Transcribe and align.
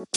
Hoi, 0.00 0.08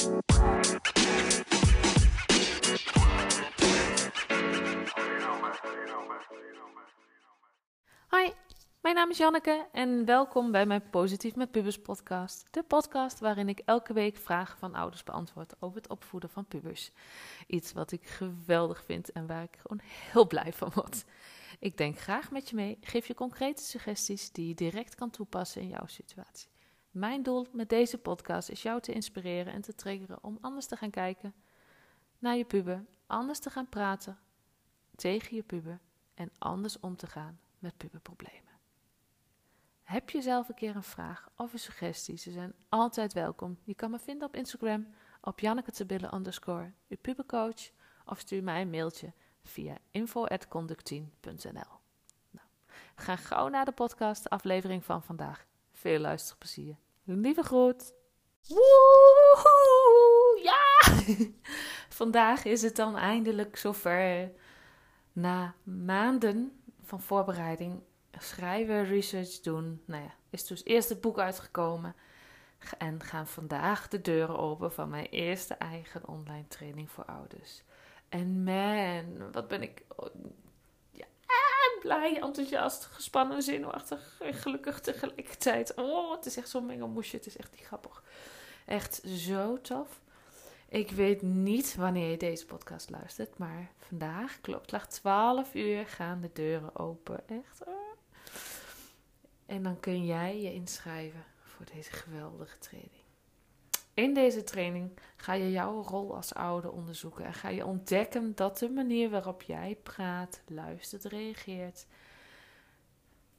mijn 8.81 8.95
naam 8.95 9.09
is 9.09 9.17
Janneke 9.17 9.67
en 9.71 10.05
welkom 10.05 10.51
bij 10.51 10.65
mijn 10.65 10.89
Positief 10.89 11.35
met 11.35 11.51
Pubers 11.51 11.81
podcast. 11.81 12.47
De 12.51 12.63
podcast 12.63 13.19
waarin 13.19 13.49
ik 13.49 13.59
elke 13.65 13.93
week 13.93 14.17
vragen 14.17 14.57
van 14.57 14.75
ouders 14.75 15.03
beantwoord 15.03 15.53
over 15.59 15.77
het 15.77 15.89
opvoeden 15.89 16.29
van 16.29 16.45
pubers. 16.45 16.91
Iets 17.47 17.73
wat 17.73 17.91
ik 17.91 18.05
geweldig 18.05 18.83
vind 18.83 19.11
en 19.11 19.27
waar 19.27 19.43
ik 19.43 19.57
gewoon 19.61 19.81
heel 20.11 20.27
blij 20.27 20.53
van 20.53 20.71
word. 20.73 21.05
Ik 21.59 21.77
denk 21.77 21.99
graag 21.99 22.31
met 22.31 22.49
je 22.49 22.55
mee, 22.55 22.77
geef 22.81 23.07
je 23.07 23.13
concrete 23.13 23.63
suggesties 23.63 24.31
die 24.31 24.47
je 24.47 24.55
direct 24.55 24.95
kan 24.95 25.09
toepassen 25.09 25.61
in 25.61 25.67
jouw 25.67 25.87
situatie. 25.87 26.51
Mijn 26.93 27.23
doel 27.23 27.47
met 27.51 27.69
deze 27.69 27.97
podcast 27.97 28.49
is 28.49 28.61
jou 28.61 28.81
te 28.81 28.93
inspireren 28.93 29.53
en 29.53 29.61
te 29.61 29.75
triggeren 29.75 30.23
om 30.23 30.37
anders 30.41 30.65
te 30.65 30.75
gaan 30.75 30.89
kijken 30.89 31.33
naar 32.19 32.35
je 32.35 32.45
puber, 32.45 32.85
anders 33.07 33.39
te 33.39 33.49
gaan 33.49 33.69
praten 33.69 34.19
tegen 34.95 35.35
je 35.35 35.43
puber 35.43 35.79
en 36.13 36.31
anders 36.37 36.79
om 36.79 36.95
te 36.95 37.07
gaan 37.07 37.39
met 37.59 37.77
puberproblemen. 37.77 38.51
Heb 39.83 40.09
je 40.09 40.21
zelf 40.21 40.49
een 40.49 40.55
keer 40.55 40.75
een 40.75 40.83
vraag 40.83 41.29
of 41.35 41.53
een 41.53 41.59
suggestie? 41.59 42.17
Ze 42.17 42.31
zijn 42.31 42.53
altijd 42.69 43.13
welkom. 43.13 43.57
Je 43.63 43.75
kan 43.75 43.91
me 43.91 43.99
vinden 43.99 44.27
op 44.27 44.35
Instagram 44.35 44.87
op 45.21 45.39
Janneke 45.39 46.11
underscore, 46.13 46.71
je 46.87 46.95
pubercoach, 46.95 47.71
of 48.05 48.19
stuur 48.19 48.43
mij 48.43 48.61
een 48.61 48.69
mailtje 48.69 49.13
via 49.43 49.77
info.conductien.nl. 49.91 51.79
Nou, 52.29 52.47
gaan 52.95 53.17
gauw 53.17 53.47
naar 53.47 53.65
de 53.65 53.71
podcast, 53.71 54.29
aflevering 54.29 54.85
van 54.85 55.03
vandaag. 55.03 55.45
Veel 55.83 55.99
luisterplezier. 55.99 56.75
Lieve 57.03 57.43
groet. 57.43 57.93
Woehoe, 58.47 60.39
ja! 60.43 60.93
Vandaag 61.99 62.45
is 62.45 62.61
het 62.61 62.75
dan 62.75 62.97
eindelijk 62.97 63.57
zover. 63.57 64.31
Na 65.13 65.55
maanden 65.63 66.61
van 66.83 67.01
voorbereiding, 67.01 67.81
schrijven, 68.11 68.85
research 68.85 69.39
doen. 69.39 69.81
Nou 69.85 70.03
ja, 70.03 70.13
is 70.29 70.47
dus 70.47 70.63
eerst 70.63 70.89
het 70.89 71.01
boek 71.01 71.19
uitgekomen. 71.19 71.95
En 72.77 73.03
gaan 73.03 73.27
vandaag 73.27 73.87
de 73.87 74.01
deuren 74.01 74.37
open 74.37 74.71
van 74.71 74.89
mijn 74.89 75.05
eerste 75.05 75.53
eigen 75.53 76.07
online 76.07 76.47
training 76.47 76.91
voor 76.91 77.05
ouders. 77.05 77.63
En 78.09 78.43
man, 78.43 79.31
wat 79.31 79.47
ben 79.47 79.61
ik 79.61 79.83
blij, 81.83 82.21
enthousiast, 82.21 82.85
gespannen, 82.85 83.41
zenuwachtig 83.41 84.17
en 84.21 84.33
gelukkig 84.33 84.79
tegelijkertijd. 84.79 85.73
Oh, 85.75 86.11
het 86.15 86.25
is 86.25 86.37
echt 86.37 86.49
zo'n 86.49 86.65
mengelmoesje. 86.65 87.15
Het 87.15 87.25
is 87.25 87.37
echt 87.37 87.51
niet 87.51 87.65
grappig. 87.65 88.03
Echt 88.65 89.01
zo 89.05 89.61
tof. 89.61 90.01
Ik 90.69 90.91
weet 90.91 91.21
niet 91.21 91.75
wanneer 91.75 92.09
je 92.09 92.17
deze 92.17 92.45
podcast 92.45 92.89
luistert, 92.89 93.37
maar 93.37 93.71
vandaag, 93.77 94.41
klopt, 94.41 94.71
lag 94.71 94.87
12 94.87 95.53
uur, 95.53 95.87
gaan 95.87 96.21
de 96.21 96.29
deuren 96.33 96.75
open. 96.75 97.27
Echt. 97.27 97.61
En 99.45 99.63
dan 99.63 99.79
kun 99.79 100.05
jij 100.05 100.41
je 100.41 100.53
inschrijven 100.53 101.23
voor 101.41 101.65
deze 101.73 101.91
geweldige 101.91 102.57
training. 102.57 103.02
In 103.93 104.13
deze 104.13 104.43
training 104.43 104.91
ga 105.15 105.33
je 105.33 105.51
jouw 105.51 105.83
rol 105.83 106.15
als 106.15 106.33
ouder 106.33 106.71
onderzoeken 106.71 107.25
en 107.25 107.33
ga 107.33 107.49
je 107.49 107.65
ontdekken 107.65 108.35
dat 108.35 108.57
de 108.57 108.69
manier 108.69 109.09
waarop 109.09 109.41
jij 109.41 109.77
praat, 109.83 110.41
luistert, 110.47 111.03
reageert, 111.03 111.85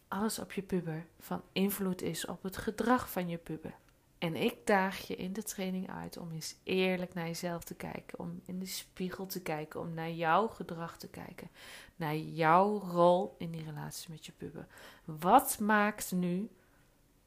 alles 0.09 0.39
op 0.39 0.53
je 0.53 0.63
puber 0.63 1.07
van 1.19 1.43
invloed 1.53 2.03
is 2.03 2.27
op 2.27 2.43
het 2.43 2.57
gedrag 2.57 3.11
van 3.11 3.29
je 3.29 3.39
puber. 3.39 3.75
En 4.19 4.37
ik 4.37 4.67
daag 4.67 4.99
je 5.07 5.17
in 5.17 5.33
de 5.33 5.43
training 5.43 5.91
uit 5.91 6.17
om 6.17 6.33
eens 6.33 6.57
eerlijk 6.63 7.15
naar 7.15 7.27
jezelf 7.27 7.65
te 7.65 7.75
kijken, 7.75 8.19
om 8.19 8.41
in 8.45 8.59
de 8.59 8.67
spiegel 8.67 9.27
te 9.27 9.43
kijken, 9.43 9.81
om 9.81 9.95
naar 9.95 10.11
jouw 10.11 10.49
gedrag 10.49 10.97
te 10.97 11.09
kijken, 11.09 11.51
naar 11.97 12.17
jouw 12.17 12.79
rol 12.79 13.35
in 13.39 13.51
die 13.51 13.65
relatie 13.65 14.11
met 14.11 14.27
je 14.27 14.33
puber. 14.33 14.67
Wat 15.05 15.59
maakt 15.59 16.13
nu 16.13 16.51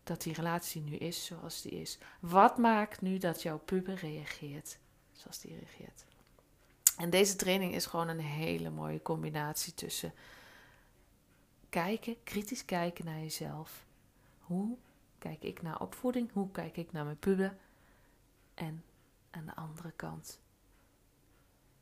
dat 0.07 0.21
die 0.21 0.33
relatie 0.33 0.81
nu 0.81 0.95
is 0.95 1.25
zoals 1.25 1.61
die 1.61 1.71
is? 1.71 1.97
Wat 2.19 2.57
maakt 2.57 3.01
nu 3.01 3.17
dat 3.17 3.41
jouw 3.41 3.57
puber 3.57 3.95
reageert 3.95 4.77
zoals 5.11 5.39
die 5.39 5.55
reageert? 5.55 6.05
En 6.97 7.09
deze 7.09 7.35
training 7.35 7.73
is 7.73 7.85
gewoon 7.85 8.07
een 8.07 8.19
hele 8.19 8.69
mooie 8.69 9.01
combinatie 9.01 9.73
tussen 9.73 10.13
kijken, 11.69 12.23
kritisch 12.23 12.65
kijken 12.65 13.05
naar 13.05 13.19
jezelf. 13.19 13.85
Hoe 14.39 14.77
kijk 15.17 15.43
ik 15.43 15.61
naar 15.61 15.79
opvoeding? 15.79 16.31
Hoe 16.33 16.51
kijk 16.51 16.77
ik 16.77 16.91
naar 16.91 17.05
mijn 17.05 17.17
puber? 17.17 17.57
En 18.53 18.83
aan 19.29 19.45
de 19.45 19.55
andere 19.55 19.91
kant, 19.91 20.39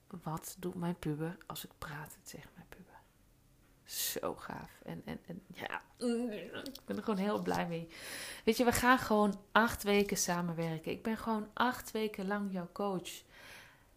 wat 0.08 0.56
doet 0.60 0.76
mijn 0.76 1.00
puber 1.00 1.38
als 1.46 1.66
ik 1.66 1.72
praat 1.78 2.18
tegen 2.24 2.50
mijn 2.56 2.68
puber? 2.70 2.95
Zo 3.86 4.36
gaaf. 4.36 4.80
En, 4.84 5.02
en, 5.06 5.20
en 5.28 5.42
ja, 5.54 5.82
ik 6.64 6.86
ben 6.86 6.98
er 6.98 7.04
gewoon 7.04 7.20
heel 7.20 7.42
blij 7.42 7.68
mee. 7.68 7.88
Weet 8.46 8.58
je, 8.58 8.64
we 8.64 8.72
gaan 8.72 8.98
gewoon 8.98 9.40
acht 9.52 9.84
weken 9.84 10.18
samenwerken. 10.18 10.92
Ik 10.92 11.04
ben 11.04 11.18
gewoon 11.18 11.48
acht 11.54 11.92
weken 11.92 12.28
lang 12.28 12.54
jouw 12.54 12.70
coach. 12.72 13.24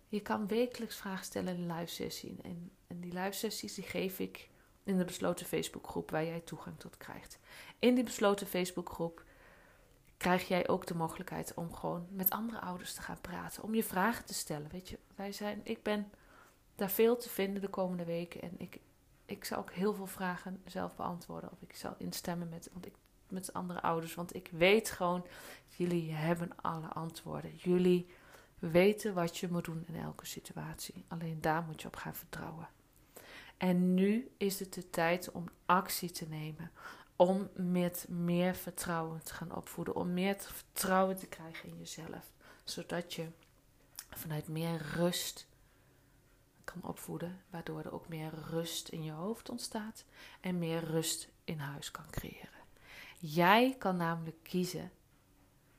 Je 0.09 0.21
kan 0.21 0.47
wekelijks 0.47 0.97
vragen 0.97 1.25
stellen 1.25 1.57
in 1.57 1.63
een 1.63 1.77
live 1.77 1.93
sessie. 1.93 2.39
En, 2.43 2.71
en 2.87 3.01
die 3.01 3.13
live 3.13 3.33
sessies 3.33 3.75
die 3.75 3.85
geef 3.85 4.19
ik 4.19 4.49
in 4.85 4.99
de 4.99 5.05
besloten 5.05 5.47
Facebookgroep 5.47 6.11
waar 6.11 6.25
jij 6.25 6.41
toegang 6.41 6.79
tot 6.79 6.97
krijgt. 6.97 7.39
In 7.79 7.95
die 7.95 8.05
besloten 8.05 8.47
Facebookgroep 8.47 9.25
krijg 10.17 10.49
jij 10.49 10.69
ook 10.69 10.87
de 10.87 10.95
mogelijkheid 10.95 11.55
om 11.55 11.75
gewoon 11.75 12.07
met 12.11 12.31
andere 12.31 12.61
ouders 12.61 12.95
te 12.95 13.03
gaan 13.03 13.21
praten, 13.21 13.63
om 13.63 13.75
je 13.75 13.85
vragen 13.85 14.25
te 14.25 14.35
stellen. 14.35 14.69
Weet 14.71 14.89
je, 14.89 14.99
wij 15.15 15.33
zijn, 15.33 15.61
ik 15.63 15.83
ben 15.83 16.11
daar 16.75 16.91
veel 16.91 17.17
te 17.17 17.29
vinden 17.29 17.63
de 17.63 17.69
komende 17.69 18.05
weken 18.05 18.43
en 18.43 18.55
ik, 18.59 18.81
ik 19.29 19.45
zal 19.45 19.59
ook 19.59 19.73
heel 19.73 19.95
veel 19.95 20.07
vragen 20.07 20.63
zelf 20.67 20.97
beantwoorden 20.97 21.51
of 21.53 21.63
ik 21.63 21.77
zal 21.77 21.95
instemmen 21.99 22.49
met, 22.49 22.69
want 22.73 22.87
ik, 22.87 22.95
met 23.29 23.53
andere 23.53 23.83
ouders, 23.83 24.15
want 24.15 24.35
ik 24.35 24.49
weet 24.53 24.91
gewoon, 24.91 25.27
jullie 25.77 26.13
hebben 26.13 26.51
alle 26.61 26.87
antwoorden. 26.87 27.57
Jullie 27.57 28.09
weten 28.59 29.15
wat 29.15 29.39
je 29.39 29.49
moet 29.51 29.65
doen 29.65 29.85
in 29.87 29.97
elke 29.97 30.27
situatie. 30.27 31.05
Alleen 31.09 31.41
daar 31.41 31.63
moet 31.63 31.83
je 31.83 31.87
op 31.89 31.97
gaan 31.97 32.15
vertrouwen. 32.15 32.69
En 33.57 33.95
nu 33.95 34.31
is 34.37 34.59
het 34.59 34.75
de 34.75 34.91
tijd 34.91 35.31
om 35.31 35.45
actie 35.67 36.11
te 36.11 36.29
nemen 36.29 36.71
om 37.17 37.49
met 37.55 38.07
meer 38.09 38.55
vertrouwen 38.55 39.23
te 39.23 39.35
gaan 39.35 39.55
opvoeden, 39.55 39.95
om 39.95 40.13
meer 40.13 40.37
vertrouwen 40.39 41.17
te 41.17 41.27
krijgen 41.27 41.69
in 41.69 41.79
jezelf, 41.79 42.33
zodat 42.65 43.15
je 43.15 43.27
vanuit 44.11 44.49
meer 44.49 44.83
rust 44.95 45.47
kan 46.73 46.91
opvoeden, 46.91 47.43
waardoor 47.51 47.79
er 47.79 47.93
ook 47.93 48.09
meer 48.09 48.33
rust 48.51 48.89
in 48.89 49.03
je 49.05 49.13
hoofd 49.13 49.49
ontstaat 49.49 50.05
en 50.41 50.59
meer 50.59 50.85
rust 50.85 51.29
in 51.45 51.59
huis 51.59 51.91
kan 51.91 52.11
creëren. 52.11 52.67
Jij 53.19 53.75
kan 53.79 53.97
namelijk 53.97 54.43
kiezen 54.43 54.91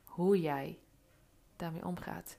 hoe 0.03 0.41
jij 0.41 0.79
daarmee 1.55 1.85
omgaat. 1.85 2.38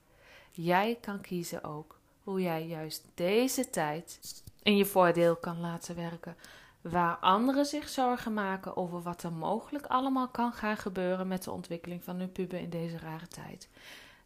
Jij 0.50 0.98
kan 1.00 1.20
kiezen 1.20 1.64
ook 1.64 1.98
hoe 2.22 2.42
jij 2.42 2.66
juist 2.66 3.06
deze 3.14 3.70
tijd 3.70 4.20
in 4.62 4.76
je 4.76 4.86
voordeel 4.86 5.36
kan 5.36 5.60
laten 5.60 5.96
werken, 5.96 6.36
waar 6.80 7.16
anderen 7.16 7.66
zich 7.66 7.88
zorgen 7.88 8.34
maken 8.34 8.76
over 8.76 9.02
wat 9.02 9.22
er 9.22 9.32
mogelijk 9.32 9.86
allemaal 9.86 10.28
kan 10.28 10.52
gaan 10.52 10.76
gebeuren 10.76 11.28
met 11.28 11.44
de 11.44 11.50
ontwikkeling 11.50 12.04
van 12.04 12.16
hun 12.16 12.32
puber 12.32 12.58
in 12.60 12.70
deze 12.70 12.98
rare 12.98 13.28
tijd, 13.28 13.68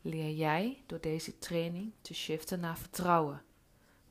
leer 0.01 0.31
jij 0.31 0.83
door 0.87 1.01
deze 1.01 1.39
training 1.39 1.93
te 2.01 2.15
shiften 2.15 2.61
naar 2.61 2.79
vertrouwen. 2.79 3.43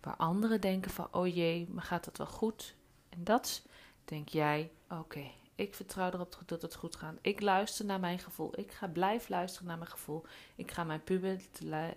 Waar 0.03 0.15
anderen 0.15 0.61
denken 0.61 0.91
van, 0.91 1.07
oh 1.11 1.35
jee, 1.35 1.67
maar 1.69 1.83
gaat 1.83 2.05
het 2.05 2.17
wel 2.17 2.27
goed? 2.27 2.75
En 3.09 3.23
dat 3.23 3.61
denk 4.05 4.29
jij, 4.29 4.71
oké, 4.89 5.31
ik 5.55 5.75
vertrouw 5.75 6.11
erop 6.11 6.37
dat 6.45 6.61
het 6.61 6.75
goed 6.75 6.95
gaat. 6.95 7.15
Ik 7.21 7.41
luister 7.41 7.85
naar 7.85 7.99
mijn 7.99 8.19
gevoel. 8.19 8.59
Ik 8.59 8.71
ga 8.71 8.87
blijven 8.87 9.31
luisteren 9.31 9.67
naar 9.67 9.77
mijn 9.77 9.89
gevoel. 9.89 10.23
Ik 10.55 10.71
ga 10.71 10.83
mijn 10.83 11.03
puber 11.03 11.41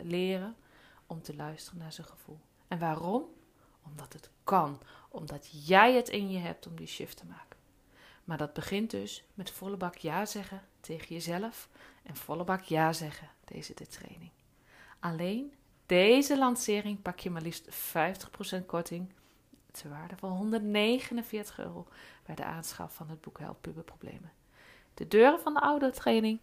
leren 0.03 0.57
om 1.07 1.23
te 1.23 1.37
luisteren 1.37 1.79
naar 1.79 1.93
zijn 1.93 2.07
gevoel. 2.07 2.41
En 2.69 2.79
waarom? 2.79 3.25
Omdat 3.83 4.13
het 4.13 4.31
kan. 4.45 4.81
Omdat 5.09 5.67
jij 5.67 5.95
het 5.95 6.09
in 6.09 6.31
je 6.31 6.39
hebt 6.39 6.67
om 6.67 6.77
die 6.77 6.87
shift 6.87 7.17
te 7.17 7.27
maken. 7.27 7.59
Maar 8.25 8.39
dat 8.39 8.53
begint 8.53 8.91
dus 8.91 9.25
met 9.35 9.51
volle 9.51 9.77
bak 9.77 9.97
ja 9.97 10.27
zeggen 10.27 10.63
tegen 10.81 11.15
jezelf 11.15 11.69
en 12.03 12.17
volle 12.17 12.45
bak 12.45 12.63
ja 12.63 12.93
zeggen 12.93 13.31
deze 13.45 13.75
de 13.75 13.87
training. 13.87 14.31
Alleen 15.01 15.53
deze 15.87 16.39
lancering 16.39 17.03
pak 17.03 17.19
je 17.19 17.31
maar 17.31 17.43
liefst 17.43 17.69
50% 18.61 18.67
korting 18.67 19.13
ter 19.71 19.91
waarde 19.91 20.17
van 20.17 20.31
149 20.31 21.59
euro 21.59 21.87
bij 22.27 22.35
de 22.35 22.45
aanschaf 22.45 22.95
van 22.95 23.09
het 23.09 23.21
boek 23.21 23.39
Help 23.39 23.59
Puberproblemen. 23.61 24.33
De 24.95 25.09
deuren 25.09 25.41
van 25.41 25.55
de 25.55 25.61
oude 25.61 25.91
training 25.91 26.41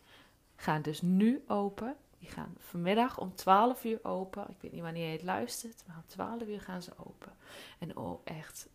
gaan 0.55 0.81
dus 0.81 1.01
nu 1.01 1.43
open 1.47 1.95
die 2.19 2.29
gaan 2.29 2.55
vanmiddag 2.59 3.19
om 3.19 3.35
12 3.35 3.83
uur 3.83 3.99
open. 4.03 4.49
Ik 4.49 4.61
weet 4.61 4.71
niet 4.71 4.81
wanneer 4.81 5.05
je 5.05 5.11
het 5.11 5.23
luistert, 5.23 5.83
maar 5.87 5.95
om 5.95 6.07
12 6.07 6.47
uur 6.47 6.61
gaan 6.61 6.81
ze 6.81 6.91
open. 6.97 7.33
En 7.79 7.97
oh, 7.97 8.21
echt, 8.23 8.69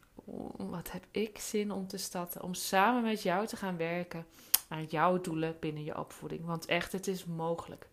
wat 0.57 0.93
heb 0.93 1.05
ik 1.11 1.39
zin 1.39 1.71
om 1.73 1.87
te 1.87 1.97
starten. 1.97 2.43
Om 2.43 2.55
samen 2.55 3.03
met 3.03 3.23
jou 3.23 3.47
te 3.47 3.57
gaan 3.57 3.77
werken 3.77 4.27
aan 4.69 4.85
jouw 4.85 5.21
doelen 5.21 5.57
binnen 5.61 5.85
je 5.85 5.99
opvoeding. 5.99 6.45
Want 6.45 6.67
echt, 6.67 6.93
het 6.93 7.07
is 7.07 7.25
mogelijk. 7.25 7.89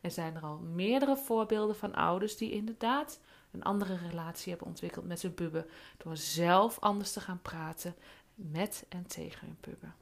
Er 0.00 0.10
zijn 0.10 0.34
er 0.34 0.42
al 0.42 0.58
meerdere 0.58 1.16
voorbeelden 1.16 1.76
van 1.76 1.94
ouders 1.94 2.36
die 2.36 2.50
inderdaad 2.50 3.20
een 3.50 3.62
andere 3.62 3.96
relatie 3.96 4.50
hebben 4.50 4.68
ontwikkeld 4.68 5.06
met 5.06 5.22
hun 5.22 5.34
puber. 5.34 5.66
Door 5.96 6.16
zelf 6.16 6.78
anders 6.78 7.12
te 7.12 7.20
gaan 7.20 7.42
praten 7.42 7.94
met 8.34 8.84
en 8.88 9.06
tegen 9.06 9.46
hun 9.46 9.56
puber. 9.60 9.94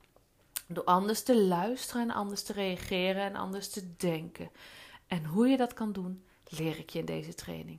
Door 0.67 0.85
anders 0.85 1.23
te 1.23 1.45
luisteren 1.45 2.03
en 2.03 2.15
anders 2.15 2.43
te 2.43 2.53
reageren 2.53 3.23
en 3.23 3.37
anders 3.37 3.71
te 3.71 3.97
denken. 3.97 4.51
En 5.07 5.25
hoe 5.25 5.49
je 5.49 5.57
dat 5.57 5.75
kan 5.75 5.93
doen, 5.93 6.25
leer 6.45 6.79
ik 6.79 6.91
je 6.91 6.99
in 6.99 7.05
deze 7.05 7.35
training. 7.35 7.79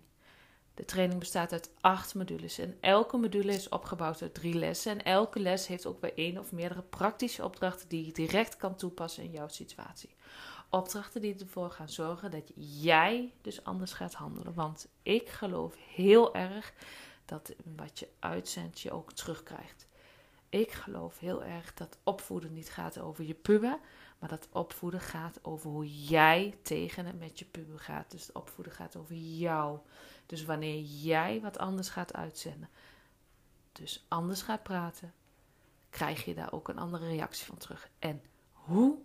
De 0.75 0.85
training 0.85 1.19
bestaat 1.19 1.51
uit 1.51 1.69
acht 1.81 2.15
modules 2.15 2.57
en 2.57 2.77
elke 2.79 3.17
module 3.17 3.53
is 3.53 3.69
opgebouwd 3.69 4.21
uit 4.21 4.33
drie 4.33 4.53
lessen. 4.53 4.91
En 4.91 5.03
elke 5.03 5.39
les 5.39 5.67
heeft 5.67 5.85
ook 5.85 6.01
weer 6.01 6.13
één 6.17 6.37
of 6.37 6.51
meerdere 6.51 6.81
praktische 6.81 7.43
opdrachten 7.43 7.89
die 7.89 8.05
je 8.05 8.11
direct 8.11 8.57
kan 8.57 8.75
toepassen 8.75 9.23
in 9.23 9.31
jouw 9.31 9.47
situatie. 9.47 10.15
Opdrachten 10.69 11.21
die 11.21 11.39
ervoor 11.39 11.71
gaan 11.71 11.89
zorgen 11.89 12.31
dat 12.31 12.51
jij 12.55 13.33
dus 13.41 13.63
anders 13.63 13.93
gaat 13.93 14.13
handelen. 14.13 14.53
Want 14.53 14.87
ik 15.03 15.29
geloof 15.29 15.75
heel 15.95 16.35
erg 16.35 16.73
dat 17.25 17.53
wat 17.75 17.99
je 17.99 18.07
uitzendt 18.19 18.79
je 18.79 18.91
ook 18.91 19.13
terugkrijgt. 19.13 19.87
Ik 20.49 20.71
geloof 20.71 21.19
heel 21.19 21.43
erg 21.43 21.73
dat 21.73 21.97
opvoeden 22.03 22.53
niet 22.53 22.69
gaat 22.69 22.99
over 22.99 23.23
je 23.23 23.33
puber, 23.33 23.79
maar 24.19 24.29
dat 24.29 24.47
opvoeden 24.51 24.99
gaat 24.99 25.39
over 25.41 25.69
hoe 25.69 26.03
jij 26.03 26.57
tegen 26.61 27.05
het 27.05 27.19
met 27.19 27.39
je 27.39 27.45
puber 27.45 27.79
gaat. 27.79 28.11
Dus 28.11 28.31
opvoeden 28.31 28.73
gaat 28.73 28.95
over 28.95 29.15
jou. 29.15 29.79
Dus 30.25 30.45
wanneer 30.45 30.81
jij 30.81 31.41
wat 31.41 31.57
anders 31.57 31.89
gaat 31.89 32.13
uitzenden, 32.13 32.69
dus 33.71 34.05
anders 34.07 34.41
gaat 34.41 34.63
praten, 34.63 35.13
krijg 35.89 36.25
je 36.25 36.33
daar 36.33 36.51
ook 36.51 36.67
een 36.67 36.79
andere 36.79 37.07
reactie 37.07 37.45
van 37.45 37.57
terug. 37.57 37.89
En 37.99 38.21
hoe 38.51 38.97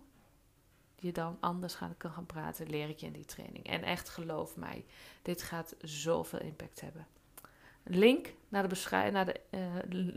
je 0.95 1.11
dan 1.11 1.37
anders 1.39 1.77
kan 1.97 2.11
gaan 2.11 2.25
praten, 2.25 2.69
leer 2.69 2.89
ik 2.89 2.97
je 2.97 3.05
in 3.05 3.13
die 3.13 3.25
training. 3.25 3.65
En 3.65 3.83
echt 3.83 4.09
geloof 4.09 4.55
mij, 4.55 4.85
dit 5.21 5.41
gaat 5.41 5.75
zoveel 5.81 6.39
impact 6.39 6.81
hebben. 6.81 7.07
Een 7.83 7.97
link 7.97 8.33
naar 8.49 8.61
de 8.61 8.67
beschrijving, 8.67 9.13
naar 9.13 9.25
de, 9.25 9.39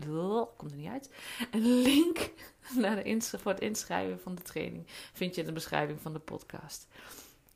uh, 0.06 0.42
komt 0.56 0.70
er 0.70 0.76
niet 0.76 0.88
uit. 0.88 1.10
Een 1.50 1.82
link 1.82 2.30
naar 2.82 3.04
de 3.04 3.20
voor 3.20 3.52
het 3.52 3.60
inschrijven 3.60 4.20
van 4.20 4.34
de 4.34 4.42
training 4.42 4.84
vind 5.12 5.34
je 5.34 5.40
in 5.40 5.46
de 5.46 5.52
beschrijving 5.52 6.00
van 6.00 6.12
de 6.12 6.18
podcast. 6.18 6.86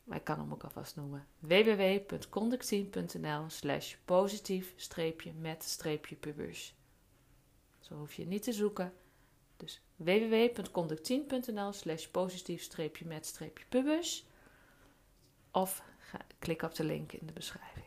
Maar 0.09 0.17
ik 0.17 0.23
kan 0.23 0.39
hem 0.39 0.51
ook 0.51 0.63
alvast 0.63 0.95
noemen. 0.95 1.27
www.conductien.nl 1.39 3.49
slash 3.49 3.95
positief 4.05 4.73
streepje 4.75 5.33
met 5.33 5.63
streepje 5.63 6.15
pubers. 6.15 6.75
Zo 7.79 7.93
hoef 7.93 8.13
je 8.13 8.27
niet 8.27 8.43
te 8.43 8.51
zoeken. 8.51 8.93
Dus 9.57 9.81
www.conductien.nl 9.95 11.73
slash 11.73 12.05
positief 12.05 12.61
streepje 12.61 13.05
met 13.05 13.25
streepje 13.25 13.65
pubers. 13.69 14.25
Of 15.51 15.83
ga, 15.99 16.19
klik 16.39 16.61
op 16.61 16.75
de 16.75 16.83
link 16.83 17.11
in 17.11 17.27
de 17.27 17.33
beschrijving. 17.33 17.85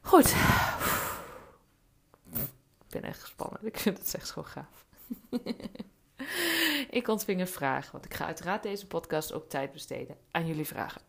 Goed. 0.00 0.34
Ik 2.84 2.88
ben 2.88 3.02
echt 3.02 3.20
gespannen. 3.20 3.66
Ik 3.66 3.78
vind 3.78 3.98
het 3.98 4.14
echt 4.14 4.30
gewoon 4.30 4.48
gaaf. 4.48 4.86
ik 6.90 7.08
ontving 7.08 7.40
een 7.40 7.48
vraag, 7.48 7.90
want 7.90 8.04
ik 8.04 8.14
ga 8.14 8.26
uiteraard 8.26 8.62
deze 8.62 8.86
podcast 8.86 9.32
ook 9.32 9.48
tijd 9.48 9.72
besteden 9.72 10.16
aan 10.30 10.46
jullie 10.46 10.66
vragen. 10.66 11.00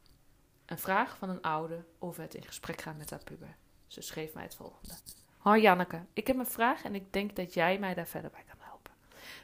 Een 0.66 0.78
vraag 0.78 1.18
van 1.18 1.30
een 1.30 1.42
oude 1.42 1.86
over 2.00 2.22
het 2.22 2.34
in 2.34 2.46
gesprek 2.46 2.82
gaan 2.82 2.98
met 2.98 3.10
haar 3.10 3.24
puber. 3.24 3.56
Ze 3.88 4.02
schreef 4.02 4.34
mij 4.34 4.44
het 4.44 4.56
volgende. 4.56 4.94
Hoi 5.38 5.62
Janneke, 5.62 6.06
ik 6.14 6.28
heb 6.28 6.38
een 6.38 6.46
vraag 6.46 6.84
en 6.84 6.96
ik 6.96 7.14
denk 7.14 7.36
dat 7.36 7.54
jij 7.54 7.80
mij 7.80 7.94
daar 7.94 8.08
verder 8.08 8.32
bij 8.32 8.44
kan 8.48 8.58
helpen. 8.60 8.92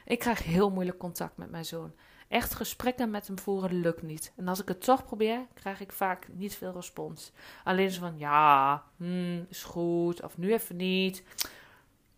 Ik 0.04 0.18
krijg 0.18 0.42
heel 0.42 0.70
moeilijk 0.70 0.98
contact 0.98 1.36
met 1.36 1.50
mijn 1.50 1.64
zoon. 1.64 1.92
Echt 2.28 2.54
gesprekken 2.54 3.10
met 3.10 3.26
hem 3.26 3.38
voeren 3.38 3.80
lukt 3.80 4.02
niet. 4.02 4.32
En 4.36 4.48
als 4.48 4.60
ik 4.60 4.68
het 4.68 4.84
toch 4.84 5.04
probeer, 5.04 5.46
krijg 5.54 5.80
ik 5.80 5.92
vaak 5.92 6.28
niet 6.32 6.56
veel 6.56 6.72
respons. 6.72 7.32
Alleen 7.64 7.90
zo 7.90 8.00
van 8.00 8.18
ja, 8.18 8.84
hmm, 8.96 9.46
is 9.48 9.62
goed, 9.62 10.22
of 10.22 10.36
nu 10.36 10.52
even 10.52 10.76
niet. 10.76 11.22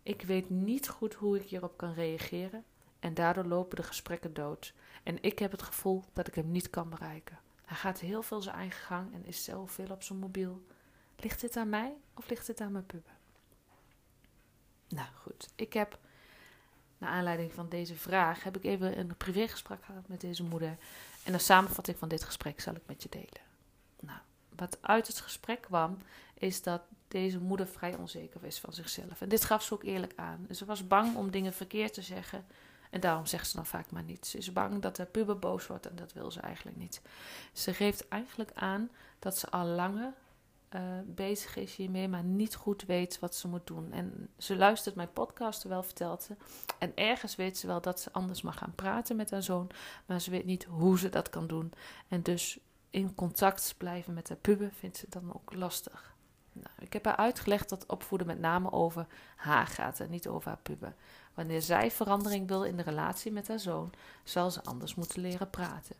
Ik 0.02 0.22
weet 0.22 0.50
niet 0.50 0.88
goed 0.88 1.14
hoe 1.14 1.36
ik 1.36 1.48
hierop 1.48 1.76
kan 1.76 1.92
reageren 1.92 2.64
en 3.00 3.14
daardoor 3.14 3.44
lopen 3.44 3.76
de 3.76 3.82
gesprekken 3.82 4.34
dood. 4.34 4.74
En 5.02 5.22
ik 5.22 5.38
heb 5.38 5.50
het 5.50 5.62
gevoel 5.62 6.04
dat 6.12 6.26
ik 6.26 6.34
hem 6.34 6.50
niet 6.50 6.70
kan 6.70 6.90
bereiken. 6.90 7.38
Hij 7.64 7.76
gaat 7.76 8.00
heel 8.00 8.22
veel 8.22 8.42
zijn 8.42 8.56
eigen 8.56 8.80
gang 8.80 9.14
en 9.14 9.26
is 9.26 9.44
zelf 9.44 9.70
veel 9.70 9.90
op 9.90 10.02
zijn 10.02 10.18
mobiel. 10.18 10.62
Ligt 11.16 11.40
dit 11.40 11.56
aan 11.56 11.68
mij 11.68 11.92
of 12.14 12.28
ligt 12.28 12.46
dit 12.46 12.60
aan 12.60 12.72
mijn 12.72 12.86
puber? 12.86 13.12
Nou 14.88 15.08
goed, 15.22 15.48
ik 15.54 15.72
heb 15.72 15.98
naar 16.98 17.10
aanleiding 17.10 17.52
van 17.52 17.68
deze 17.68 17.94
vraag 17.94 18.42
heb 18.42 18.56
ik 18.56 18.64
even 18.64 18.98
een 18.98 19.16
privégesprek 19.16 19.84
gehad 19.84 20.08
met 20.08 20.20
deze 20.20 20.42
moeder. 20.42 20.76
En 21.24 21.34
een 21.34 21.40
samenvatting 21.40 21.98
van 21.98 22.08
dit 22.08 22.24
gesprek 22.24 22.60
zal 22.60 22.74
ik 22.74 22.82
met 22.86 23.02
je 23.02 23.08
delen. 23.08 23.48
Nou, 24.00 24.18
wat 24.56 24.78
uit 24.80 25.06
het 25.06 25.20
gesprek 25.20 25.60
kwam, 25.60 25.98
is 26.34 26.62
dat 26.62 26.82
deze 27.08 27.38
moeder 27.38 27.66
vrij 27.66 27.94
onzeker 27.94 28.44
is 28.44 28.58
van 28.58 28.72
zichzelf. 28.72 29.20
En 29.20 29.28
dit 29.28 29.44
gaf 29.44 29.62
ze 29.62 29.74
ook 29.74 29.82
eerlijk 29.82 30.12
aan. 30.16 30.46
Ze 30.50 30.64
was 30.64 30.86
bang 30.86 31.16
om 31.16 31.30
dingen 31.30 31.52
verkeerd 31.52 31.94
te 31.94 32.02
zeggen. 32.02 32.44
En 32.90 33.00
daarom 33.00 33.26
zegt 33.26 33.48
ze 33.48 33.56
dan 33.56 33.66
vaak 33.66 33.90
maar 33.90 34.02
niets. 34.02 34.30
Ze 34.30 34.38
is 34.38 34.52
bang 34.52 34.82
dat 34.82 34.96
de 34.96 35.04
puber 35.04 35.38
boos 35.38 35.66
wordt 35.66 35.86
en 35.86 35.96
dat 35.96 36.12
wil 36.12 36.30
ze 36.30 36.40
eigenlijk 36.40 36.76
niet. 36.76 37.02
Ze 37.52 37.74
geeft 37.74 38.08
eigenlijk 38.08 38.50
aan 38.54 38.90
dat 39.18 39.38
ze 39.38 39.50
al 39.50 39.66
langer 39.66 40.12
uh, 40.74 40.80
bezig 41.06 41.56
is 41.56 41.74
hiermee, 41.74 42.08
maar 42.08 42.24
niet 42.24 42.54
goed 42.54 42.84
weet 42.84 43.18
wat 43.18 43.34
ze 43.34 43.48
moet 43.48 43.66
doen. 43.66 43.92
En 43.92 44.28
ze 44.38 44.56
luistert 44.56 44.94
mijn 44.94 45.12
podcast, 45.12 45.62
wel 45.62 45.82
vertelt 45.82 46.22
ze. 46.22 46.36
En 46.78 46.92
ergens 46.94 47.36
weet 47.36 47.58
ze 47.58 47.66
wel 47.66 47.80
dat 47.80 48.00
ze 48.00 48.12
anders 48.12 48.42
mag 48.42 48.58
gaan 48.58 48.74
praten 48.74 49.16
met 49.16 49.30
haar 49.30 49.42
zoon, 49.42 49.70
maar 50.06 50.20
ze 50.20 50.30
weet 50.30 50.44
niet 50.44 50.64
hoe 50.64 50.98
ze 50.98 51.08
dat 51.08 51.30
kan 51.30 51.46
doen. 51.46 51.72
En 52.08 52.22
dus 52.22 52.58
in 52.90 53.14
contact 53.14 53.74
blijven 53.78 54.14
met 54.14 54.28
haar 54.28 54.38
puber 54.38 54.70
vindt 54.72 54.96
ze 54.96 55.06
dan 55.08 55.34
ook 55.34 55.54
lastig. 55.54 56.14
Nou, 56.52 56.74
ik 56.78 56.92
heb 56.92 57.04
haar 57.04 57.16
uitgelegd 57.16 57.68
dat 57.68 57.86
opvoeden 57.86 58.26
met 58.26 58.38
name 58.38 58.72
over 58.72 59.06
haar 59.36 59.66
gaat 59.66 60.00
en 60.00 60.10
niet 60.10 60.28
over 60.28 60.48
haar 60.48 60.60
puber. 60.62 60.94
Wanneer 61.34 61.62
zij 61.62 61.90
verandering 61.90 62.48
wil 62.48 62.64
in 62.64 62.76
de 62.76 62.82
relatie 62.82 63.32
met 63.32 63.48
haar 63.48 63.58
zoon, 63.58 63.92
zal 64.24 64.50
ze 64.50 64.64
anders 64.64 64.94
moeten 64.94 65.20
leren 65.20 65.50
praten. 65.50 65.96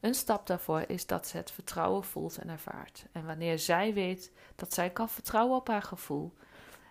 Een 0.00 0.14
stap 0.14 0.46
daarvoor 0.46 0.84
is 0.86 1.06
dat 1.06 1.26
ze 1.26 1.36
het 1.36 1.50
vertrouwen 1.50 2.04
voelt 2.04 2.38
en 2.38 2.48
ervaart. 2.48 3.04
En 3.12 3.26
wanneer 3.26 3.58
zij 3.58 3.94
weet 3.94 4.32
dat 4.56 4.74
zij 4.74 4.90
kan 4.90 5.08
vertrouwen 5.08 5.56
op 5.56 5.68
haar 5.68 5.82
gevoel 5.82 6.32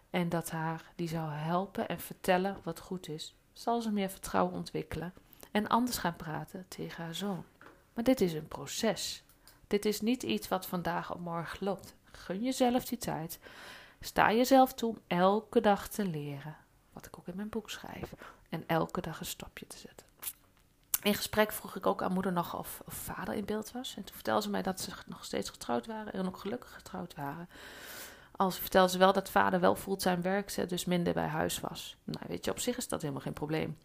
en 0.09 0.29
dat 0.29 0.49
haar 0.49 0.91
die 0.95 1.07
zou 1.07 1.31
helpen 1.31 1.87
en 1.87 1.99
vertellen 1.99 2.57
wat 2.63 2.79
goed 2.79 3.07
is, 3.07 3.35
zal 3.53 3.81
ze 3.81 3.91
meer 3.91 4.09
vertrouwen 4.09 4.53
ontwikkelen 4.53 5.13
en 5.51 5.67
anders 5.67 5.97
gaan 5.97 6.15
praten 6.15 6.65
tegen 6.67 7.03
haar 7.03 7.15
zoon. 7.15 7.43
Maar 7.93 8.03
dit 8.03 8.21
is 8.21 8.33
een 8.33 8.47
proces. 8.47 9.23
Dit 9.67 9.85
is 9.85 10.01
niet 10.01 10.23
iets 10.23 10.47
wat 10.47 10.65
vandaag 10.65 11.13
op 11.13 11.19
morgen 11.19 11.65
loopt. 11.65 11.95
Gun 12.11 12.43
jezelf 12.43 12.85
die 12.85 12.97
tijd. 12.97 13.39
Sta 13.99 14.33
jezelf 14.33 14.73
toe 14.73 14.89
om 14.89 14.99
elke 15.07 15.61
dag 15.61 15.87
te 15.87 16.05
leren. 16.05 16.57
Wat 16.99 17.07
ik 17.07 17.19
ook 17.19 17.27
in 17.27 17.35
mijn 17.35 17.49
boek 17.49 17.69
schrijf. 17.69 18.13
En 18.49 18.63
elke 18.67 19.01
dag 19.01 19.19
een 19.19 19.25
stapje 19.25 19.67
te 19.67 19.77
zetten. 19.77 20.05
In 21.03 21.15
gesprek 21.15 21.51
vroeg 21.51 21.75
ik 21.75 21.85
ook 21.85 22.03
aan 22.03 22.13
moeder 22.13 22.31
nog 22.31 22.57
of, 22.57 22.81
of, 22.85 22.93
vader 22.93 23.33
in 23.33 23.45
beeld 23.45 23.71
was. 23.71 23.95
En 23.97 24.03
toen 24.03 24.15
vertelde 24.15 24.41
ze 24.41 24.49
mij 24.49 24.61
dat 24.61 24.79
ze 24.79 24.91
nog 25.05 25.25
steeds 25.25 25.49
getrouwd 25.49 25.85
waren 25.85 26.13
en 26.13 26.27
ook 26.27 26.37
gelukkig 26.37 26.73
getrouwd 26.73 27.15
waren. 27.15 27.49
Als 28.31 28.59
vertelde 28.59 28.91
ze 28.91 28.97
wel 28.97 29.13
dat 29.13 29.29
vader 29.29 29.59
wel 29.59 29.75
fulltime 29.75 30.21
werkte, 30.21 30.65
dus 30.65 30.85
minder 30.85 31.13
bij 31.13 31.27
huis 31.27 31.59
was. 31.59 31.97
Nou, 32.03 32.25
weet 32.27 32.45
je, 32.45 32.51
op 32.51 32.59
zich 32.59 32.77
is 32.77 32.87
dat 32.87 33.01
helemaal 33.01 33.21
geen 33.21 33.33
probleem. 33.33 33.77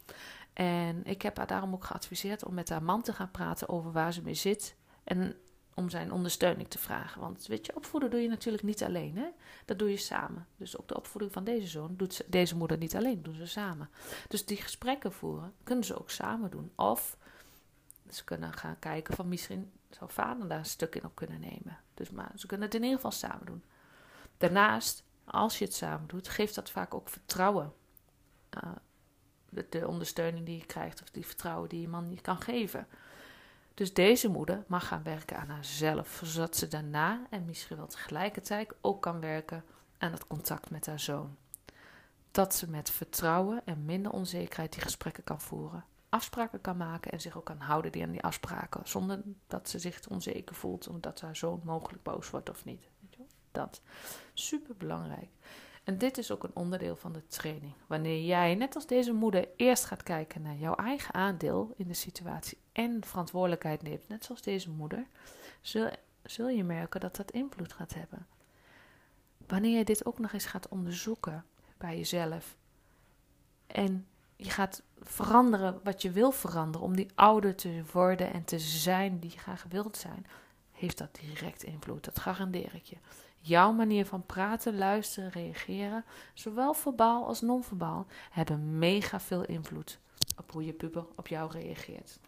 En 0.53 1.05
ik 1.05 1.23
heb 1.23 1.37
haar 1.37 1.47
daarom 1.47 1.75
ook 1.75 1.85
geadviseerd 1.85 2.45
om 2.45 2.55
met 2.55 2.69
haar 2.69 2.83
man 2.83 3.03
te 3.03 3.13
gaan 3.13 3.31
praten 3.31 3.69
over 3.69 3.93
waar 3.93 4.13
ze 4.13 4.23
mee 4.23 4.35
zit. 4.35 4.77
En 5.05 5.37
om 5.75 5.91
zijn 5.91 6.13
ondersteuning 6.13 6.69
te 6.69 6.79
vragen. 6.79 7.21
Want 7.21 7.47
weet 7.47 7.67
je, 7.67 7.77
opvoeden 7.77 8.11
doe 8.11 8.21
je 8.21 8.29
natuurlijk 8.29 8.63
niet 8.63 8.83
alleen. 8.83 9.17
Hè? 9.17 9.29
Dat 9.65 9.79
doe 9.79 9.91
je 9.91 9.97
samen. 9.97 10.47
Dus 10.57 10.79
ook 10.79 10.89
de 10.89 10.97
opvoeding 10.97 11.33
van 11.33 11.45
deze 11.45 11.67
zoon 11.67 11.97
doet 11.97 12.15
ze, 12.15 12.25
deze 12.29 12.57
moeder 12.57 12.79
niet 12.79 12.97
alleen, 12.97 13.23
doen 13.23 13.35
ze 13.35 13.47
samen. 13.47 13.91
Dus 14.29 14.47
die 14.47 14.57
gesprekken 14.57 15.13
voeren 15.13 15.55
kunnen 15.63 15.85
ze 15.85 15.99
ook 15.99 16.11
samen 16.11 16.51
doen. 16.51 16.73
Of 16.77 17.17
ze 18.11 18.25
kunnen 18.25 18.53
gaan 18.53 18.79
kijken 18.79 19.15
van 19.15 19.29
misschien 19.29 19.73
zou 19.91 20.11
vader 20.11 20.49
daar 20.49 20.59
een 20.59 20.65
stuk 20.65 20.95
in 20.95 21.05
op 21.05 21.15
kunnen 21.15 21.41
nemen. 21.41 21.79
Dus 21.95 22.11
maar 22.11 22.33
ze 22.35 22.47
kunnen 22.47 22.67
het 22.67 22.77
in 22.77 22.83
ieder 22.83 22.97
geval 22.97 23.13
samen 23.13 23.47
doen. 23.47 23.63
Daarnaast, 24.39 25.05
als 25.25 25.59
je 25.59 25.65
het 25.65 25.75
samen 25.75 26.09
doet, 26.09 26.29
geeft 26.29 26.55
dat 26.55 26.71
vaak 26.71 26.95
ook 26.95 27.09
vertrouwen. 27.09 27.73
Uh, 28.65 28.73
de, 29.49 29.67
de, 29.69 29.89
ondersteuning 29.89 30.47
die 30.47 30.59
je 30.59 30.67
krijgt, 30.67 31.03
of 31.03 31.11
die 31.11 31.27
vertrouwen 31.27 31.69
die 31.69 31.81
je 31.81 31.89
man 31.89 32.11
je 32.11 32.21
kan 32.21 32.41
geven. 32.41 32.87
Dus 33.75 33.95
deze 33.95 34.29
moeder 34.29 34.65
mag 34.67 34.87
gaan 34.87 35.03
werken 35.03 35.37
aan 35.37 35.49
haarzelf, 35.49 36.21
zodat 36.25 36.57
ze 36.57 36.69
daarna 36.69 37.27
en 37.31 37.45
misschien 37.45 37.77
wel 37.77 37.87
tegelijkertijd 37.87 38.75
ook 38.81 39.03
kan 39.03 39.21
werken 39.21 39.65
aan 39.99 40.13
het 40.13 40.27
contact 40.27 40.71
met 40.71 40.87
haar 40.87 41.01
zoon. 41.01 41.37
Dat 42.31 42.55
ze 42.55 42.71
met 42.71 42.91
vertrouwen 42.91 43.63
en 43.65 43.85
minder 43.85 44.13
onzekerheid 44.13 44.73
die 44.73 44.83
gesprekken 44.83 45.25
kan 45.25 45.41
voeren, 45.41 45.85
afspraken 46.09 46.61
kan 46.61 46.77
maken 46.77 47.13
en 47.13 47.21
zich 47.21 47.37
ook 47.37 47.45
kan 47.45 47.61
houden 47.61 48.03
aan 48.03 48.11
die 48.11 48.23
afspraken, 48.23 48.89
zonder 48.89 49.23
dat 49.47 49.69
ze 49.69 49.79
zich 49.79 50.09
onzeker 50.09 50.55
voelt 50.55 50.89
omdat 50.89 51.21
haar 51.21 51.37
zoon 51.37 51.61
mogelijk 51.65 52.03
boos 52.03 52.31
wordt 52.31 52.51
of 52.51 52.65
niet. 52.65 52.89
Dat 53.53 53.81
super 54.33 54.77
belangrijk. 54.77 55.29
En 55.85 55.99
dit 55.99 56.19
is 56.19 56.31
ook 56.31 56.45
een 56.45 56.57
onderdeel 56.57 56.97
van 56.97 57.13
de 57.13 57.27
training. 57.27 57.75
Wanneer 57.87 58.25
jij, 58.25 58.55
net 58.55 58.75
als 58.75 58.87
deze 58.87 59.13
moeder, 59.13 59.49
eerst 59.57 59.85
gaat 59.85 60.03
kijken 60.03 60.43
naar 60.43 60.57
jouw 60.57 60.75
eigen 60.75 61.15
aandeel 61.15 61.75
in 61.77 61.89
de 61.89 61.95
situatie 61.95 62.59
en 62.75 63.05
verantwoordelijkheid 63.05 63.83
neemt, 63.83 64.09
net 64.09 64.25
zoals 64.25 64.43
deze 64.43 64.71
moeder, 64.71 65.07
zul, 65.61 65.91
zul 66.23 66.49
je 66.49 66.65
merken 66.65 67.01
dat 67.01 67.17
dat 67.17 67.31
invloed 67.31 67.73
gaat 67.73 67.95
hebben. 67.95 68.27
Wanneer 69.47 69.79
je 69.79 69.85
dit 69.85 70.07
ook 70.07 70.19
nog 70.19 70.33
eens 70.33 70.45
gaat 70.45 70.69
onderzoeken 70.69 71.45
bij 71.77 71.97
jezelf 71.97 72.57
en 73.67 74.07
je 74.37 74.51
gaat 74.51 74.83
veranderen 75.01 75.81
wat 75.83 76.03
je 76.03 76.11
wil 76.11 76.31
veranderen 76.31 76.87
om 76.87 76.97
die 76.97 77.11
ouder 77.15 77.55
te 77.55 77.83
worden 77.93 78.33
en 78.33 78.45
te 78.45 78.59
zijn 78.59 79.19
die 79.19 79.31
je 79.31 79.39
graag 79.39 79.65
wilt 79.69 79.97
zijn, 79.97 80.27
heeft 80.73 80.99
dat 80.99 81.19
direct 81.21 81.63
invloed. 81.63 82.05
Dat 82.05 82.19
garandeer 82.19 82.75
ik 82.75 82.85
je. 82.85 82.97
Jouw 83.39 83.73
manier 83.73 84.07
van 84.07 84.27
praten, 84.27 84.77
luisteren, 84.77 85.31
reageren, 85.31 86.05
zowel 86.35 86.75
verbaal 86.75 87.27
als 87.27 87.41
non-verbaal, 87.41 88.07
hebben 88.31 88.79
mega 88.79 89.21
veel 89.21 89.45
invloed 89.45 89.99
op 90.37 90.53
hoe 90.53 90.65
je 90.65 90.73
puber 90.73 91.07
op 91.17 91.27
jou 91.27 91.51
reageert. 91.51 92.19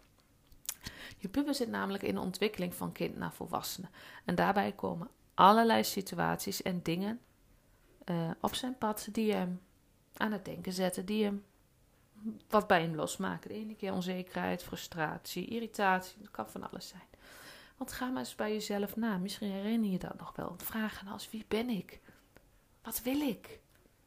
Je 1.17 1.27
puber 1.27 1.55
zit 1.55 1.69
namelijk 1.69 2.03
in 2.03 2.15
de 2.15 2.21
ontwikkeling 2.21 2.75
van 2.75 2.91
kind 2.91 3.17
naar 3.17 3.33
volwassene. 3.33 3.87
En 4.25 4.35
daarbij 4.35 4.71
komen 4.71 5.09
allerlei 5.33 5.83
situaties 5.83 6.61
en 6.61 6.81
dingen 6.83 7.19
uh, 8.05 8.31
op 8.41 8.55
zijn 8.55 8.77
pad 8.77 9.07
die 9.11 9.33
hem 9.33 9.61
aan 10.13 10.31
het 10.31 10.45
denken 10.45 10.73
zetten, 10.73 11.05
die 11.05 11.23
hem 11.23 11.43
wat 12.49 12.67
bij 12.67 12.81
hem 12.81 12.95
losmaken. 12.95 13.49
De 13.49 13.55
ene 13.55 13.75
keer 13.75 13.93
onzekerheid, 13.93 14.63
frustratie, 14.63 15.47
irritatie, 15.47 16.21
dat 16.21 16.31
kan 16.31 16.49
van 16.49 16.69
alles 16.69 16.87
zijn. 16.87 17.01
Want 17.77 17.91
ga 17.91 18.09
maar 18.09 18.19
eens 18.19 18.35
bij 18.35 18.51
jezelf 18.51 18.95
na. 18.95 19.17
Misschien 19.17 19.51
herinner 19.51 19.89
je 19.89 19.99
dat 19.99 20.19
nog 20.19 20.35
wel. 20.35 20.55
Vragen 20.57 21.07
als 21.07 21.29
wie 21.29 21.45
ben 21.47 21.69
ik? 21.69 21.99
Wat 22.81 23.01
wil 23.01 23.21
ik? 23.21 23.59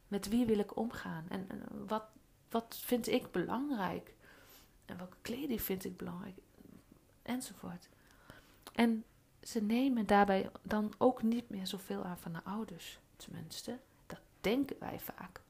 Met 0.07 0.29
wie 0.29 0.45
wil 0.45 0.59
ik 0.59 0.77
omgaan? 0.77 1.25
En, 1.29 1.45
en 1.49 1.87
wat, 1.87 2.03
wat 2.49 2.79
vind 2.83 3.07
ik 3.07 3.31
belangrijk? 3.31 4.15
En 4.85 4.97
welke 4.97 5.17
kleding 5.21 5.61
vind 5.61 5.85
ik 5.85 5.97
belangrijk? 5.97 6.35
Enzovoort. 7.21 7.89
En 8.73 9.03
ze 9.41 9.61
nemen 9.61 10.05
daarbij 10.05 10.49
dan 10.61 10.93
ook 10.97 11.23
niet 11.23 11.49
meer 11.49 11.67
zoveel 11.67 12.03
aan 12.03 12.17
van 12.17 12.33
de 12.33 12.43
ouders. 12.43 12.99
Tenminste, 13.15 13.79
dat 14.07 14.19
denken 14.41 14.75
wij 14.79 14.99
vaak. 14.99 15.41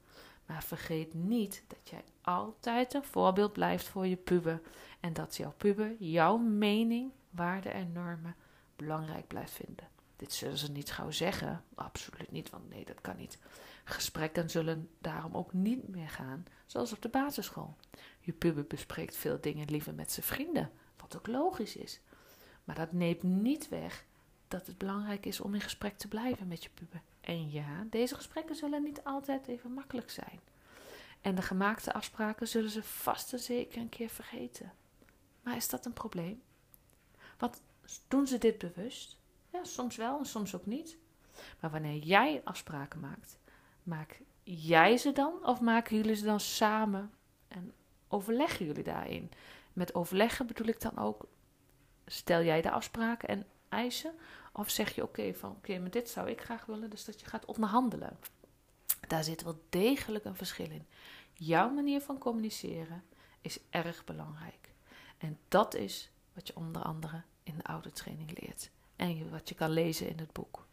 Maar 0.46 0.62
vergeet 0.62 1.14
niet 1.14 1.64
dat 1.66 1.90
jij 1.90 2.04
altijd 2.20 2.94
een 2.94 3.04
voorbeeld 3.04 3.52
blijft 3.52 3.88
voor 3.88 4.06
je 4.06 4.16
puber. 4.16 4.60
En 5.00 5.12
dat 5.12 5.36
jouw 5.36 5.54
puber 5.56 5.94
jouw 5.98 6.36
mening, 6.36 7.10
waarden 7.30 7.72
en 7.72 7.92
normen 7.92 8.36
belangrijk 8.76 9.26
blijft 9.26 9.52
vinden. 9.52 9.88
Dit 10.16 10.32
zullen 10.32 10.58
ze 10.58 10.70
niet 10.70 10.92
gauw 10.92 11.10
zeggen. 11.10 11.64
Absoluut 11.74 12.30
niet, 12.30 12.50
want 12.50 12.68
nee, 12.68 12.84
dat 12.84 13.00
kan 13.00 13.16
niet. 13.16 13.38
Gesprekken 13.84 14.50
zullen 14.50 14.88
daarom 14.98 15.36
ook 15.36 15.52
niet 15.52 15.88
meer 15.88 16.08
gaan 16.08 16.44
zoals 16.66 16.92
op 16.92 17.02
de 17.02 17.08
basisschool. 17.08 17.76
Je 18.20 18.32
puber 18.32 18.66
bespreekt 18.66 19.16
veel 19.16 19.40
dingen 19.40 19.70
liever 19.70 19.94
met 19.94 20.12
zijn 20.12 20.26
vrienden, 20.26 20.70
wat 21.12 21.20
ook 21.20 21.34
logisch 21.34 21.76
is. 21.76 22.00
Maar 22.64 22.76
dat 22.76 22.92
neemt 22.92 23.22
niet 23.22 23.68
weg 23.68 24.04
dat 24.48 24.66
het 24.66 24.78
belangrijk 24.78 25.26
is 25.26 25.40
om 25.40 25.54
in 25.54 25.60
gesprek 25.60 25.98
te 25.98 26.08
blijven 26.08 26.48
met 26.48 26.62
je 26.62 26.70
puber. 26.74 27.02
En 27.20 27.50
ja, 27.50 27.86
deze 27.90 28.14
gesprekken 28.14 28.56
zullen 28.56 28.82
niet 28.82 29.04
altijd 29.04 29.46
even 29.46 29.72
makkelijk 29.72 30.10
zijn. 30.10 30.40
En 31.20 31.34
de 31.34 31.42
gemaakte 31.42 31.92
afspraken 31.92 32.48
zullen 32.48 32.70
ze 32.70 32.82
vast 32.82 33.32
en 33.32 33.38
zeker 33.38 33.80
een 33.80 33.88
keer 33.88 34.08
vergeten. 34.08 34.72
Maar 35.42 35.56
is 35.56 35.68
dat 35.68 35.86
een 35.86 35.92
probleem? 35.92 36.42
Want 37.38 37.62
doen 38.08 38.26
ze 38.26 38.38
dit 38.38 38.58
bewust? 38.58 39.18
Ja, 39.50 39.64
soms 39.64 39.96
wel 39.96 40.18
en 40.18 40.26
soms 40.26 40.54
ook 40.54 40.66
niet. 40.66 40.96
Maar 41.60 41.70
wanneer 41.70 41.98
jij 41.98 42.40
afspraken 42.44 43.00
maakt, 43.00 43.38
maak 43.82 44.20
jij 44.42 44.96
ze 44.96 45.12
dan 45.12 45.46
of 45.46 45.60
maken 45.60 45.96
jullie 45.96 46.14
ze 46.14 46.24
dan 46.24 46.40
samen 46.40 47.10
en 47.48 47.72
overleggen 48.08 48.66
jullie 48.66 48.84
daarin? 48.84 49.30
Met 49.72 49.94
overleggen 49.94 50.46
bedoel 50.46 50.66
ik 50.66 50.80
dan 50.80 50.98
ook, 50.98 51.26
stel 52.06 52.42
jij 52.42 52.62
de 52.62 52.70
afspraken 52.70 53.28
en 53.28 53.46
eisen? 53.68 54.14
Of 54.52 54.70
zeg 54.70 54.94
je 54.94 55.02
oké, 55.02 55.34
van 55.34 55.50
oké, 55.50 55.78
maar 55.78 55.90
dit 55.90 56.08
zou 56.08 56.30
ik 56.30 56.40
graag 56.40 56.66
willen, 56.66 56.90
dus 56.90 57.04
dat 57.04 57.20
je 57.20 57.26
gaat 57.26 57.44
onderhandelen. 57.44 58.18
Daar 59.08 59.24
zit 59.24 59.42
wel 59.42 59.62
degelijk 59.68 60.24
een 60.24 60.36
verschil 60.36 60.70
in. 60.70 60.86
Jouw 61.32 61.70
manier 61.70 62.00
van 62.00 62.18
communiceren 62.18 63.04
is 63.40 63.58
erg 63.70 64.04
belangrijk. 64.04 64.72
En 65.18 65.38
dat 65.48 65.74
is 65.74 66.10
wat 66.32 66.46
je 66.46 66.56
onder 66.56 66.82
andere 66.82 67.22
in 67.42 67.56
de 67.56 67.64
oude 67.64 67.92
training 67.92 68.40
leert. 68.40 68.70
En 68.96 69.30
wat 69.30 69.48
je 69.48 69.54
kan 69.54 69.70
lezen 69.70 70.08
in 70.08 70.18
het 70.18 70.32
boek. 70.32 70.66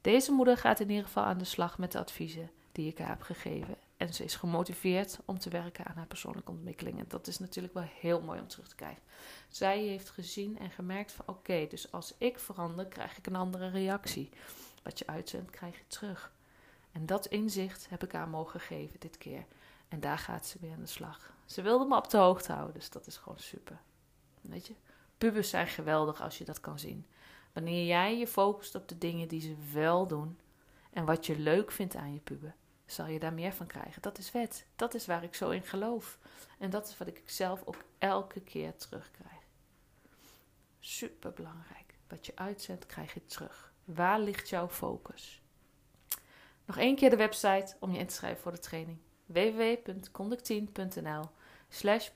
Deze 0.00 0.32
moeder 0.32 0.56
gaat 0.56 0.80
in 0.80 0.90
ieder 0.90 1.04
geval 1.04 1.24
aan 1.24 1.38
de 1.38 1.44
slag 1.44 1.78
met 1.78 1.92
de 1.92 1.98
adviezen 1.98 2.50
die 2.72 2.90
ik 2.90 2.98
haar 2.98 3.08
heb 3.08 3.22
gegeven. 3.22 3.76
En 4.02 4.14
ze 4.14 4.24
is 4.24 4.34
gemotiveerd 4.34 5.18
om 5.24 5.38
te 5.38 5.50
werken 5.50 5.86
aan 5.86 5.96
haar 5.96 6.06
persoonlijke 6.06 6.50
ontwikkeling. 6.50 6.98
En 6.98 7.04
dat 7.08 7.26
is 7.26 7.38
natuurlijk 7.38 7.74
wel 7.74 7.88
heel 8.00 8.20
mooi 8.20 8.40
om 8.40 8.48
terug 8.48 8.68
te 8.68 8.74
krijgen. 8.74 9.02
Zij 9.48 9.82
heeft 9.82 10.10
gezien 10.10 10.58
en 10.58 10.70
gemerkt 10.70 11.12
van 11.12 11.24
oké, 11.28 11.66
dus 11.68 11.92
als 11.92 12.14
ik 12.18 12.38
verander, 12.38 12.86
krijg 12.86 13.18
ik 13.18 13.26
een 13.26 13.36
andere 13.36 13.68
reactie. 13.68 14.30
Wat 14.82 14.98
je 14.98 15.06
uitzendt, 15.06 15.50
krijg 15.50 15.78
je 15.78 15.86
terug. 15.86 16.32
En 16.92 17.06
dat 17.06 17.26
inzicht 17.26 17.88
heb 17.88 18.04
ik 18.04 18.12
haar 18.12 18.28
mogen 18.28 18.60
geven 18.60 19.00
dit 19.00 19.18
keer. 19.18 19.44
En 19.88 20.00
daar 20.00 20.18
gaat 20.18 20.46
ze 20.46 20.58
weer 20.60 20.72
aan 20.72 20.80
de 20.80 20.86
slag. 20.86 21.32
Ze 21.44 21.62
wilde 21.62 21.84
me 21.84 21.96
op 21.96 22.10
de 22.10 22.18
hoogte 22.18 22.52
houden, 22.52 22.74
dus 22.74 22.90
dat 22.90 23.06
is 23.06 23.16
gewoon 23.16 23.38
super. 23.38 23.80
Weet 24.40 24.66
je, 24.66 24.74
pubers 25.18 25.50
zijn 25.50 25.66
geweldig 25.66 26.22
als 26.22 26.38
je 26.38 26.44
dat 26.44 26.60
kan 26.60 26.78
zien. 26.78 27.06
Wanneer 27.52 27.86
jij 27.86 28.18
je 28.18 28.26
focust 28.26 28.74
op 28.74 28.88
de 28.88 28.98
dingen 28.98 29.28
die 29.28 29.40
ze 29.40 29.56
wel 29.72 30.06
doen 30.06 30.38
en 30.90 31.04
wat 31.04 31.26
je 31.26 31.38
leuk 31.38 31.70
vindt 31.72 31.94
aan 31.96 32.12
je 32.12 32.20
puber, 32.20 32.54
zal 32.86 33.06
je 33.06 33.18
daar 33.18 33.32
meer 33.32 33.52
van 33.52 33.66
krijgen. 33.66 34.02
Dat 34.02 34.18
is 34.18 34.32
wet. 34.32 34.66
Dat 34.76 34.94
is 34.94 35.06
waar 35.06 35.22
ik 35.22 35.34
zo 35.34 35.50
in 35.50 35.62
geloof. 35.62 36.18
En 36.58 36.70
dat 36.70 36.88
is 36.88 36.98
wat 36.98 37.08
ik 37.08 37.22
zelf 37.24 37.62
ook 37.64 37.84
elke 37.98 38.40
keer 38.40 38.76
terugkrijg. 38.76 39.40
Super 40.80 41.32
belangrijk. 41.32 41.94
Wat 42.08 42.26
je 42.26 42.32
uitzendt, 42.36 42.86
krijg 42.86 43.14
je 43.14 43.26
terug. 43.26 43.72
Waar 43.84 44.20
ligt 44.20 44.48
jouw 44.48 44.68
focus? 44.68 45.42
Nog 46.64 46.78
één 46.78 46.96
keer 46.96 47.10
de 47.10 47.16
website 47.16 47.76
om 47.78 47.92
je 47.92 47.98
in 47.98 48.06
te 48.06 48.14
schrijven 48.14 48.42
voor 48.42 48.52
de 48.52 48.58
training. 48.58 48.98
www.conductien.nl 49.26 51.24
slash 51.68 52.10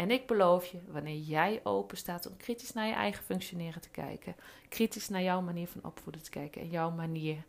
En 0.00 0.10
ik 0.10 0.26
beloof 0.26 0.66
je, 0.66 0.78
wanneer 0.86 1.18
jij 1.18 1.60
open 1.62 1.96
staat 1.96 2.26
om 2.26 2.36
kritisch 2.36 2.72
naar 2.72 2.86
je 2.86 2.92
eigen 2.92 3.24
functioneren 3.24 3.80
te 3.80 3.90
kijken, 3.90 4.36
kritisch 4.68 5.08
naar 5.08 5.22
jouw 5.22 5.40
manier 5.40 5.68
van 5.68 5.84
opvoeden 5.84 6.22
te 6.22 6.30
kijken 6.30 6.60
en 6.60 6.68
jouw 6.68 6.90
manier 6.90 7.44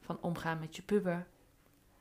van 0.00 0.18
omgaan 0.20 0.58
met 0.58 0.76
je 0.76 0.82
puber, 0.82 1.26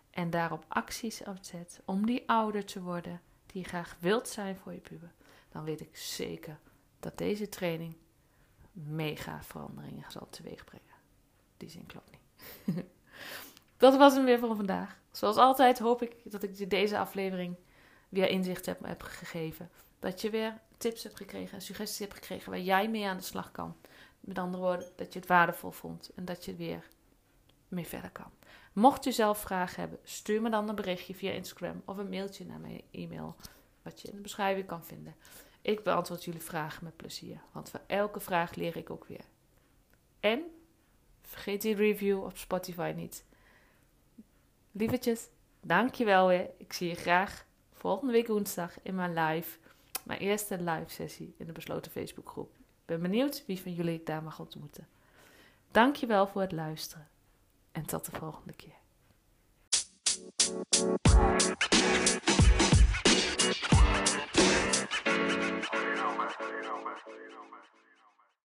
en 0.09 0.29
daarop 0.29 0.65
acties 0.67 1.23
opzet 1.23 1.81
om 1.85 2.05
die 2.05 2.23
ouder 2.29 2.65
te 2.65 2.81
worden 2.81 3.21
die 3.45 3.61
je 3.61 3.67
graag 3.67 3.97
wilt 3.99 4.27
zijn 4.27 4.55
voor 4.55 4.73
je 4.73 4.79
puber, 4.79 5.11
dan 5.51 5.63
weet 5.63 5.81
ik 5.81 5.97
zeker 5.97 6.59
dat 6.99 7.17
deze 7.17 7.49
training 7.49 7.95
mega 8.71 9.43
veranderingen 9.43 10.11
zal 10.11 10.27
teweegbrengen. 10.29 10.95
Die 11.57 11.69
zin 11.69 11.85
klopt 11.85 12.11
niet. 12.11 12.85
dat 13.77 13.97
was 13.97 14.13
hem 14.13 14.25
weer 14.25 14.39
voor 14.39 14.55
vandaag. 14.55 14.99
Zoals 15.11 15.37
altijd 15.37 15.79
hoop 15.79 16.01
ik 16.01 16.15
dat 16.23 16.43
ik 16.43 16.55
je 16.55 16.67
deze 16.67 16.97
aflevering 16.97 17.55
weer 18.09 18.29
inzicht 18.29 18.65
heb, 18.65 18.85
heb 18.85 19.01
gegeven. 19.01 19.69
Dat 19.99 20.21
je 20.21 20.29
weer 20.29 20.59
tips 20.77 21.03
hebt 21.03 21.17
gekregen 21.17 21.53
en 21.53 21.61
suggesties 21.61 21.99
hebt 21.99 22.13
gekregen 22.13 22.49
waar 22.51 22.59
jij 22.59 22.89
mee 22.89 23.07
aan 23.07 23.17
de 23.17 23.23
slag 23.23 23.51
kan. 23.51 23.75
Met 24.19 24.37
andere 24.37 24.63
woorden, 24.63 24.91
dat 24.95 25.13
je 25.13 25.19
het 25.19 25.27
waardevol 25.27 25.71
vond 25.71 26.11
en 26.15 26.25
dat 26.25 26.45
je 26.45 26.55
weer 26.55 26.87
mee 27.67 27.87
verder 27.87 28.11
kan. 28.11 28.31
Mocht 28.73 29.03
je 29.03 29.11
zelf 29.11 29.37
vragen 29.39 29.79
hebben, 29.79 29.99
stuur 30.03 30.41
me 30.41 30.49
dan 30.49 30.69
een 30.69 30.75
berichtje 30.75 31.15
via 31.15 31.31
Instagram 31.31 31.81
of 31.85 31.97
een 31.97 32.09
mailtje 32.09 32.45
naar 32.45 32.59
mijn 32.59 32.81
e-mail, 32.91 33.35
wat 33.81 34.01
je 34.01 34.07
in 34.07 34.15
de 34.15 34.21
beschrijving 34.21 34.67
kan 34.67 34.85
vinden. 34.85 35.15
Ik 35.61 35.83
beantwoord 35.83 36.23
jullie 36.23 36.41
vragen 36.41 36.83
met 36.83 36.95
plezier, 36.95 37.41
want 37.51 37.69
voor 37.69 37.81
elke 37.87 38.19
vraag 38.19 38.55
leer 38.55 38.77
ik 38.77 38.89
ook 38.89 39.05
weer. 39.05 39.25
En 40.19 40.43
vergeet 41.21 41.61
die 41.61 41.75
review 41.75 42.23
op 42.23 42.37
Spotify 42.37 42.93
niet. 42.95 43.25
Lievertjes, 44.71 45.27
dankjewel 45.61 46.27
weer. 46.27 46.49
Ik 46.57 46.73
zie 46.73 46.87
je 46.87 46.95
graag 46.95 47.45
volgende 47.73 48.13
week 48.13 48.27
woensdag 48.27 48.81
in 48.81 48.95
mijn 48.95 49.13
live. 49.13 49.57
Mijn 50.09 50.21
eerste 50.21 50.61
live 50.61 50.89
sessie 50.89 51.35
in 51.37 51.45
de 51.45 51.51
besloten 51.51 51.91
Facebookgroep. 51.91 52.49
Ik 52.57 52.85
ben 52.85 53.01
benieuwd 53.01 53.43
wie 53.45 53.61
van 53.61 53.73
jullie 53.73 53.99
ik 53.99 54.05
daar 54.05 54.23
mag 54.23 54.39
ontmoeten. 54.39 54.87
Dankjewel 55.71 56.27
voor 56.27 56.41
het 56.41 56.51
luisteren 56.51 57.07
en 57.71 57.85
tot 57.85 58.05
de 58.05 58.11
volgende 58.17 58.53
keer. 58.53 58.77